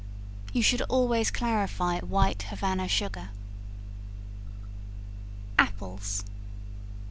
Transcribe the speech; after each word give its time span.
You 0.51 0.63
should 0.63 0.81
always 0.89 1.29
clarify 1.29 1.99
white 1.99 2.41
Havana 2.49 2.87
sugar. 2.87 3.29
Apples. 5.59 6.23